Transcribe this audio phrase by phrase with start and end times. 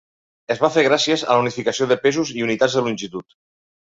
[0.53, 3.39] El va fer gràcies a la unificació de pesos i unitats de longitud.